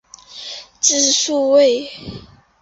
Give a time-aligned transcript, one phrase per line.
[0.79, 1.87] 字叔胄。